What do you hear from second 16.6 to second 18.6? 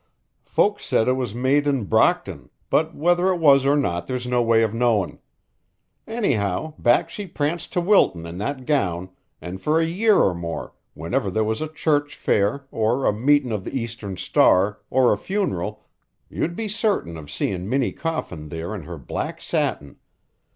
certain of seein' Minnie Coffin